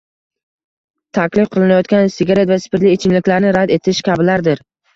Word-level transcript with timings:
taklif 1.17 1.51
qilinayotgan 1.57 2.09
sigaret 2.15 2.55
va 2.55 2.59
spirtli 2.65 2.97
ichimlikni 2.99 3.55
rad 3.61 3.77
etish 3.79 4.05
kabilardir. 4.13 4.69